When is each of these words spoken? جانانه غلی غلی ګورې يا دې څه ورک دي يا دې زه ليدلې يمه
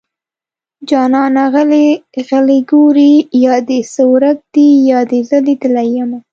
جانانه 0.89 1.43
غلی 1.53 1.87
غلی 2.27 2.59
ګورې 2.71 3.13
يا 3.43 3.55
دې 3.67 3.79
څه 3.93 4.01
ورک 4.13 4.37
دي 4.53 4.67
يا 4.89 4.99
دې 5.09 5.19
زه 5.29 5.37
ليدلې 5.45 5.85
يمه 5.97 6.19